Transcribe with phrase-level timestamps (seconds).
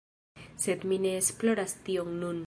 [0.63, 2.39] Sed mi ne esploras tion nun